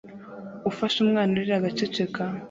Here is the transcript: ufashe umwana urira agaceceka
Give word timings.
ufashe 0.69 0.97
umwana 1.05 1.29
urira 1.33 1.55
agaceceka 1.59 2.21